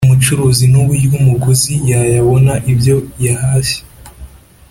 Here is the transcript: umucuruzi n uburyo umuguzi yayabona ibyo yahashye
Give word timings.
umucuruzi 0.05 0.65
n 0.71 0.75
uburyo 0.81 1.07
umuguzi 1.19 1.73
yayabona 1.89 2.53
ibyo 2.71 2.95
yahashye 3.25 3.81